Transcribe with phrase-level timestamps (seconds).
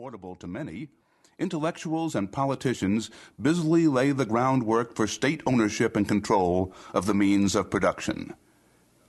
[0.00, 0.88] affordable to many,
[1.38, 3.10] intellectuals and politicians
[3.40, 8.34] busily lay the groundwork for state ownership and control of the means of production.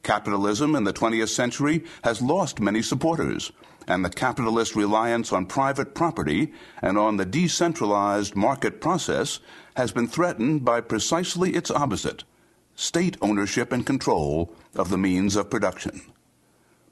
[0.04, 3.52] Capitalism in the 20th century has lost many supporters,
[3.88, 6.52] and the capitalist reliance on private property
[6.82, 9.40] and on the decentralized market process
[9.76, 12.24] has been threatened by precisely its opposite
[12.74, 16.02] state ownership and control of the means of production.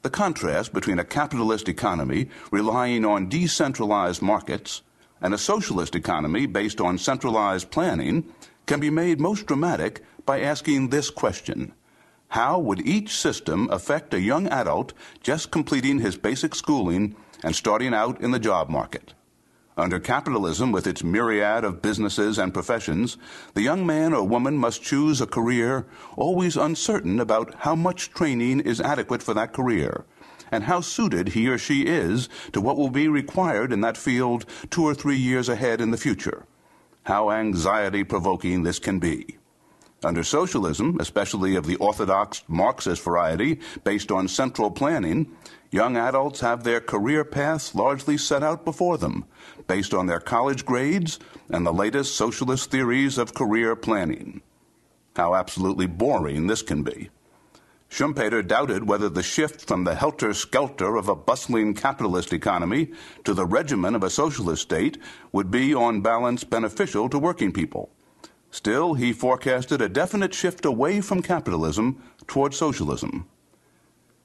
[0.02, 4.82] The contrast between a capitalist economy relying on decentralized markets
[5.20, 8.32] and a socialist economy based on centralized planning
[8.66, 11.74] can be made most dramatic by asking this question
[12.30, 17.92] how would each system affect a young adult just completing his basic schooling and starting
[17.92, 19.14] out in the job market?
[19.76, 23.16] Under capitalism, with its myriad of businesses and professions,
[23.54, 28.60] the young man or woman must choose a career always uncertain about how much training
[28.60, 30.04] is adequate for that career
[30.50, 34.44] and how suited he or she is to what will be required in that field
[34.70, 36.44] two or three years ahead in the future.
[37.04, 39.39] How anxiety provoking this can be.
[40.02, 45.36] Under socialism, especially of the orthodox Marxist variety based on central planning,
[45.70, 49.26] young adults have their career paths largely set out before them,
[49.66, 51.18] based on their college grades
[51.50, 54.40] and the latest socialist theories of career planning.
[55.16, 57.10] How absolutely boring this can be.
[57.90, 62.92] Schumpeter doubted whether the shift from the helter skelter of a bustling capitalist economy
[63.24, 64.96] to the regimen of a socialist state
[65.32, 67.90] would be, on balance, beneficial to working people.
[68.50, 73.28] Still, he forecasted a definite shift away from capitalism toward socialism.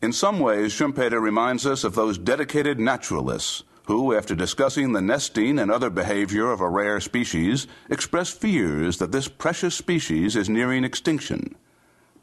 [0.02, 5.59] In some ways, Schumpeter reminds us of those dedicated naturalists who, after discussing the nesting
[5.59, 10.84] and other behavior of a rare species, express fears that this precious species is nearing
[10.84, 11.56] extinction.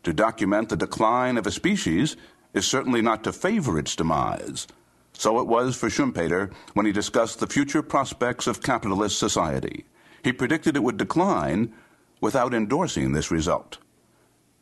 [0.02, 2.16] To document the decline of a species
[2.52, 4.66] is certainly not to favor its demise.
[5.12, 9.84] So it was for Schumpeter when he discussed the future prospects of capitalist society.
[10.24, 11.72] He predicted it would decline
[12.22, 13.76] without endorsing this result.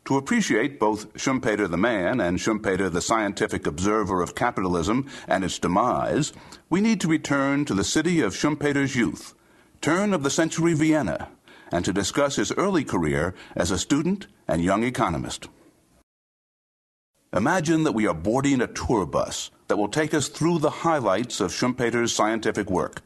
[0.05, 5.59] To appreciate both Schumpeter the man and Schumpeter the scientific observer of capitalism and its
[5.59, 6.33] demise,
[6.69, 9.35] we need to return to the city of Schumpeter's youth,
[9.79, 11.29] turn of the century Vienna,
[11.71, 15.47] and to discuss his early career as a student and young economist.
[17.31, 21.39] Imagine that we are boarding a tour bus that will take us through the highlights
[21.39, 23.01] of Schumpeter's scientific work.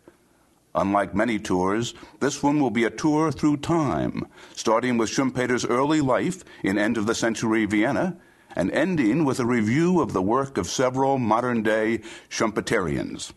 [0.77, 6.01] Unlike many tours, this one will be a tour through time, starting with Schumpeter's early
[6.01, 8.17] life in end of the century Vienna
[8.57, 13.31] and ending with a review of the work of several modern day Schumpeterians.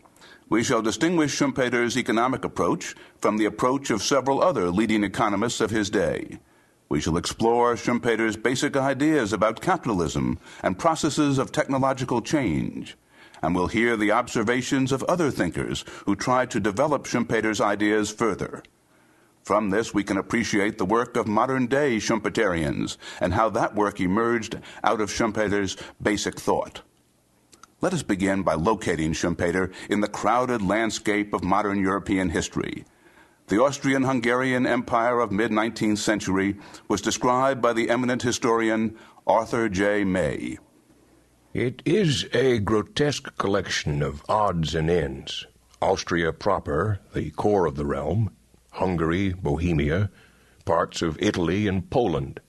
[0.49, 5.69] We shall distinguish Schumpeter's economic approach from the approach of several other leading economists of
[5.69, 6.39] his day.
[6.89, 12.97] We shall explore Schumpeter's basic ideas about capitalism and processes of technological change
[13.41, 18.63] and we'll hear the observations of other thinkers who tried to develop Schumpeter's ideas further.
[19.43, 23.99] From this, we can appreciate the work of modern day Schumpeterians and how that work
[23.99, 26.81] emerged out of Schumpeter's basic thought.
[27.81, 32.85] Let us begin by locating Schumpeter in the crowded landscape of modern European history.
[33.47, 36.57] The Austrian Hungarian Empire of mid 19th century
[36.87, 38.95] was described by the eminent historian
[39.25, 40.03] Arthur J.
[40.03, 40.57] May.
[41.53, 45.47] It is a grotesque collection of odds and ends.
[45.81, 48.35] Austria proper, the core of the realm,
[48.73, 50.11] Hungary, Bohemia,
[50.65, 52.39] parts of Italy and Poland,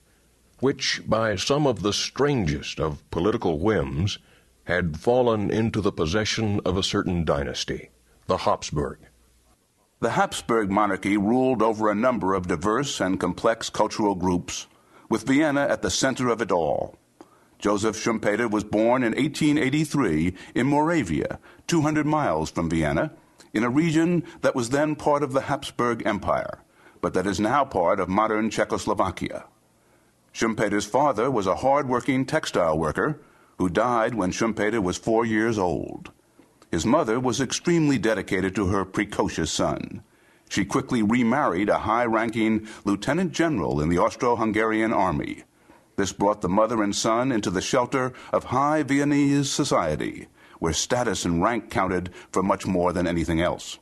[0.59, 4.19] which, by some of the strangest of political whims,
[4.65, 7.89] had fallen into the possession of a certain dynasty,
[8.27, 8.99] the Habsburg.
[9.99, 14.67] The Habsburg monarchy ruled over a number of diverse and complex cultural groups,
[15.09, 16.99] with Vienna at the center of it all.
[17.61, 23.11] Joseph Schumpeter was born in 1883 in Moravia, 200 miles from Vienna,
[23.53, 26.63] in a region that was then part of the Habsburg Empire,
[27.01, 29.45] but that is now part of modern Czechoslovakia.
[30.33, 33.19] Schumpeter's father was a hard-working textile worker
[33.59, 36.11] who died when Schumpeter was four years old.
[36.71, 40.01] His mother was extremely dedicated to her precocious son.
[40.49, 45.43] She quickly remarried a high-ranking lieutenant general in the Austro-Hungarian army.
[46.01, 51.25] This brought the mother and son into the shelter of high Viennese society, where status
[51.25, 53.77] and rank counted for much more than anything else.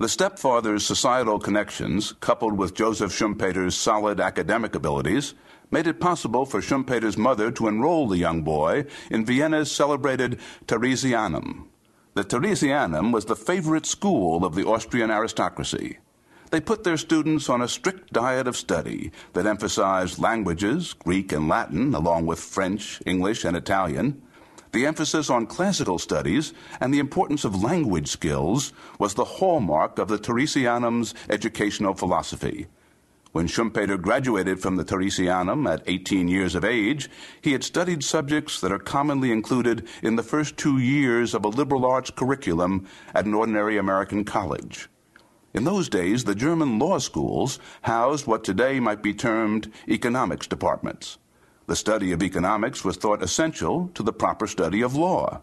[0.00, 5.34] The stepfather's societal connections, coupled with Joseph Schumpeter's solid academic abilities,
[5.70, 11.68] made it possible for Schumpeter's mother to enroll the young boy in Vienna's celebrated Theresianum.
[12.14, 15.98] The Theresianum was the favorite school of the Austrian aristocracy.
[16.50, 21.48] They put their students on a strict diet of study that emphasized languages, Greek and
[21.48, 24.22] Latin, along with French, English, and Italian.
[24.72, 30.08] the emphasis on classical studies and the importance of language skills was the hallmark of
[30.08, 32.66] the Theresianum's educational philosophy.
[33.32, 37.08] When Schumpeter graduated from the Theresianum at 18 years of age,
[37.40, 41.48] he had studied subjects that are commonly included in the first two years of a
[41.48, 44.88] liberal arts curriculum at an ordinary American college.
[45.52, 51.18] In those days, the German law schools housed what today might be termed economics departments.
[51.66, 55.42] The study of economics was thought essential to the proper study of law.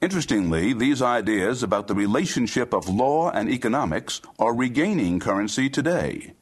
[0.00, 6.34] Interestingly, these ideas about the relationship of law and economics are regaining currency today.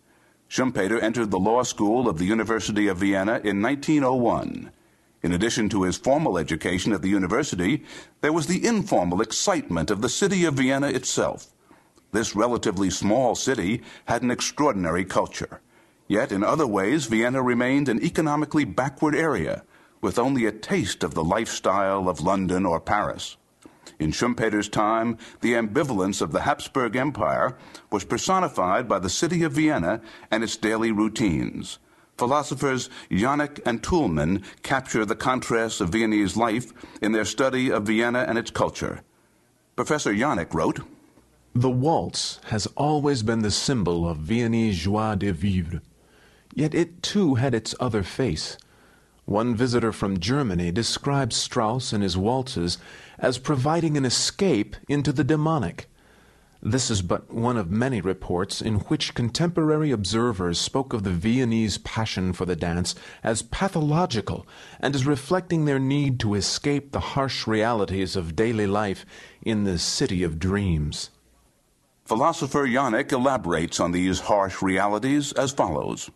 [0.48, 4.70] Schumpeter entered the law school of the University of Vienna in 1901.
[5.22, 7.84] In addition to his formal education at the university,
[8.20, 11.51] there was the informal excitement of the city of Vienna itself.
[12.12, 15.60] This relatively small city had an extraordinary culture.
[16.08, 19.64] Yet, in other ways, Vienna remained an economically backward area,
[20.02, 23.38] with only a taste of the lifestyle of London or Paris.
[23.98, 27.56] In Schumpeter's time, the ambivalence of the Habsburg Empire
[27.90, 31.78] was personified by the city of Vienna and its daily routines.
[32.18, 38.26] Philosophers Janik and Toulmin capture the contrasts of Viennese life in their study of Vienna
[38.28, 39.00] and its culture.
[39.76, 40.80] Professor Janik wrote,
[41.54, 45.82] The waltz has always been the symbol of Viennese joie de vivre.
[46.54, 48.56] Yet it too had its other face.
[49.26, 52.78] One visitor from Germany describes Strauss and his waltzes
[53.18, 55.90] as providing an escape into the demonic.
[56.62, 61.76] This is but one of many reports in which contemporary observers spoke of the Viennese
[61.76, 64.46] passion for the dance as pathological
[64.80, 69.04] and as reflecting their need to escape the harsh realities of daily life
[69.42, 71.10] in the city of dreams.
[72.12, 76.10] Philosopher Janik elaborates on these harsh realities as follows.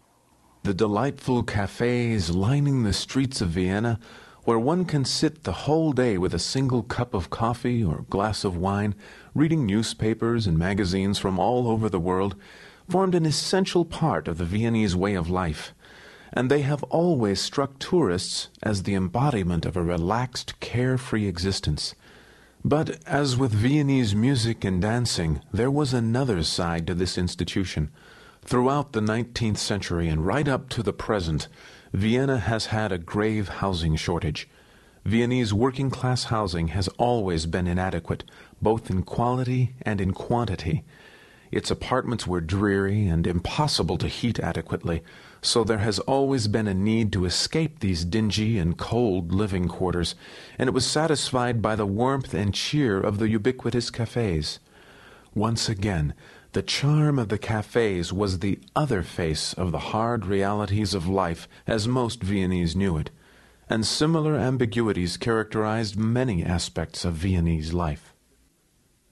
[0.62, 3.98] The delightful cafes lining the streets of Vienna,
[4.44, 8.44] where one can sit the whole day with a single cup of coffee or glass
[8.44, 8.94] of wine,
[9.34, 12.36] reading newspapers and magazines from all over the world,
[12.90, 15.72] formed an essential part of the Viennese way of life,
[16.30, 21.94] and they have always struck tourists as the embodiment of a relaxed, carefree existence.
[22.64, 27.90] But as with Viennese music and dancing, there was another side to this institution.
[28.42, 31.48] Throughout the 19th century and right up to the present,
[31.92, 34.48] Vienna has had a grave housing shortage.
[35.04, 38.24] Viennese working class housing has always been inadequate,
[38.60, 40.84] both in quality and in quantity.
[41.50, 45.02] Its apartments were dreary and impossible to heat adequately,
[45.40, 50.14] so there has always been a need to escape these dingy and cold living quarters,
[50.58, 54.58] and it was satisfied by the warmth and cheer of the ubiquitous cafes.
[55.34, 56.14] Once again,
[56.52, 61.46] the charm of the cafes was the other face of the hard realities of life
[61.66, 63.10] as most Viennese knew it,
[63.68, 68.14] and similar ambiguities characterized many aspects of Viennese life.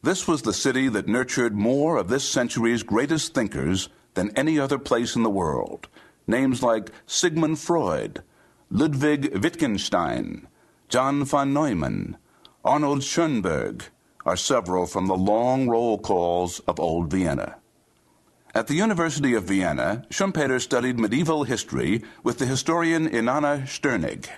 [0.05, 4.77] This was the city that nurtured more of this century's greatest thinkers than any other
[4.77, 5.89] place in the world.
[6.27, 8.23] Names like Sigmund Freud,
[8.69, 10.47] Ludwig Wittgenstein,
[10.91, 12.19] John von Neumann,
[12.63, 13.85] Arnold Schoenberg,
[14.27, 17.57] are several from the long roll calls of Old Vienna.
[18.55, 24.29] At the University of Vienna, Schumpeter studied medieval history with the historian Inama-Sternegg.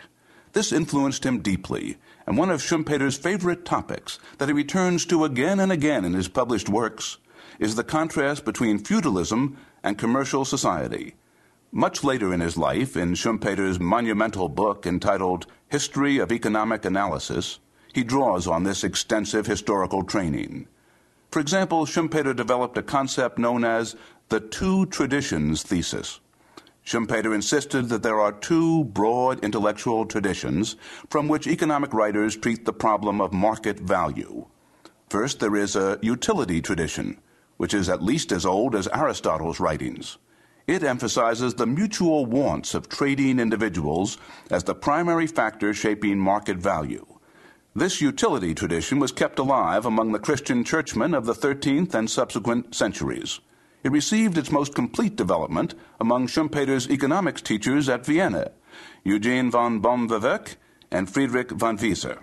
[0.52, 5.60] This influenced him deeply, and one of Schumpeter's favorite topics that he returns to again
[5.60, 7.18] and again in his published works
[7.58, 11.14] is the contrast between feudalism and commercial society.
[11.72, 17.60] Much later in his life, in Schumpeter's monumental book entitled History of Economic Analysis,
[17.92, 20.66] he draws on this extensive historical training.
[21.30, 23.96] For example, Schumpeter developed a concept known as
[24.28, 26.20] the two traditions thesis.
[26.86, 30.76] Schumpeter insisted that there are two broad intellectual traditions
[31.10, 34.46] from which economic writers treat the problem of market value.
[35.10, 37.20] First, there is a utility tradition,
[37.56, 40.18] which is at least as old as Aristotle's writings.
[40.68, 44.16] It emphasizes the mutual wants of trading individuals
[44.48, 47.04] as the primary factor shaping market value.
[47.74, 52.76] This utility tradition was kept alive among the Christian churchmen of the 13th and subsequent
[52.76, 53.40] centuries.
[53.86, 58.50] It received its most complete development among Schumpeter's economics teachers at Vienna,
[59.04, 60.56] Eugene von Bohm-Bawerk
[60.90, 62.18] and Friedrich von Wieser.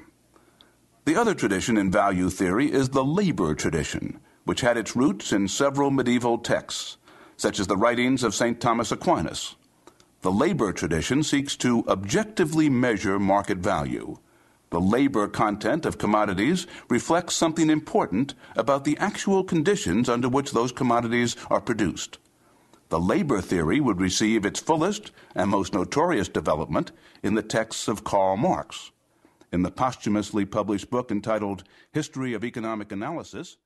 [1.05, 5.47] The other tradition in value theory is the labor tradition, which had its roots in
[5.47, 6.97] several medieval texts,
[7.37, 8.59] such as the writings of St.
[8.59, 9.55] Thomas Aquinas.
[10.19, 14.17] The labor tradition seeks to objectively measure market value.
[14.73, 20.71] The labor content of commodities reflects something important about the actual conditions under which those
[20.71, 22.17] commodities are produced.
[22.89, 28.03] The labor theory would receive its fullest and most notorious development in the texts of
[28.03, 28.91] Karl Marx.
[29.51, 33.57] in the posthumously published book entitled History of Economic Analysis,